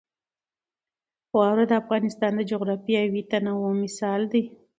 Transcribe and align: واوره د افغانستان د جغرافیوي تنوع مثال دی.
واوره 1.35 1.65
د 1.67 1.73
افغانستان 1.81 2.31
د 2.35 2.41
جغرافیوي 2.51 3.21
تنوع 3.31 3.71
مثال 3.83 4.21
دی. 4.33 4.43